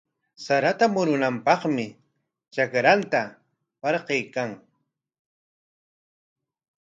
[0.43, 1.85] Sarata murunanpaqmi
[2.53, 3.21] trakranta
[3.81, 4.49] parquykan.